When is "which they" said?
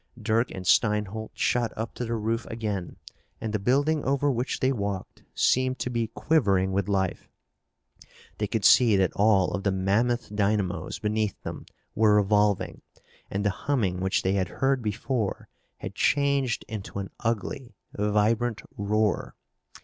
4.31-4.71, 13.99-14.33